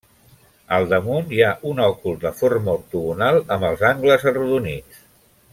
Al 0.77 0.85
damunt 0.93 1.35
hi 1.35 1.43
ha 1.47 1.51
un 1.73 1.83
òcul 1.89 2.17
de 2.25 2.33
forma 2.41 2.75
ortogonal 2.79 3.39
amb 3.57 3.71
els 3.71 3.87
angles 3.95 4.29
arrodonits. 4.33 5.07